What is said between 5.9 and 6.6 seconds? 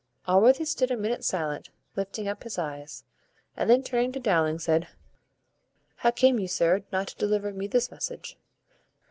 "How came you,